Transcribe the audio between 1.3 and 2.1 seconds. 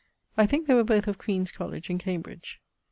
College in